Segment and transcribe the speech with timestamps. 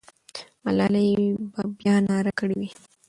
[0.63, 1.09] ملالۍ
[1.51, 2.69] به بیا ناره کړې وي.